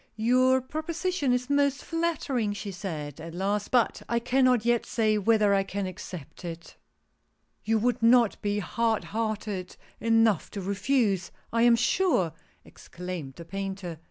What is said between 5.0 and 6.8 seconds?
whether I can accept it